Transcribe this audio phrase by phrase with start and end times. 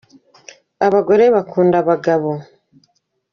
[0.87, 2.31] abagore bakunda abagabo